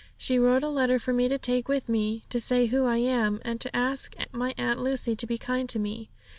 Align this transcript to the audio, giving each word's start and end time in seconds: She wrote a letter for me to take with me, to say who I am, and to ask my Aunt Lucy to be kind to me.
She 0.17 0.39
wrote 0.39 0.63
a 0.63 0.67
letter 0.69 0.97
for 0.97 1.13
me 1.13 1.27
to 1.27 1.37
take 1.37 1.67
with 1.67 1.87
me, 1.87 2.23
to 2.29 2.39
say 2.39 2.65
who 2.65 2.85
I 2.85 2.97
am, 2.97 3.39
and 3.45 3.61
to 3.61 3.75
ask 3.75 4.15
my 4.31 4.55
Aunt 4.57 4.79
Lucy 4.81 5.15
to 5.15 5.27
be 5.27 5.37
kind 5.37 5.69
to 5.69 5.77
me. 5.77 6.09